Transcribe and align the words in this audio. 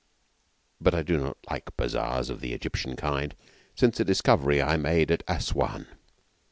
But 0.81 0.95
I 0.95 1.03
do 1.03 1.19
not 1.19 1.37
like 1.47 1.77
bazaars 1.77 2.31
of 2.31 2.41
the 2.41 2.53
Egyptian 2.53 2.95
kind, 2.95 3.35
since 3.75 3.99
a 3.99 4.03
discovery 4.03 4.59
I 4.59 4.75
made 4.75 5.11
at 5.11 5.21
Assouan. 5.27 5.85